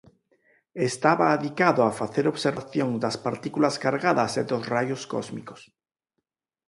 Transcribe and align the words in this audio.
Estaba 0.89 1.25
adicado 1.29 1.79
a 1.85 1.95
facer 2.01 2.25
observacións 2.33 2.95
das 3.03 3.15
partículas 3.25 3.75
cargadas 3.83 4.31
e 4.41 4.43
dos 4.49 4.63
raios 4.73 5.01
cósmicos. 5.13 5.61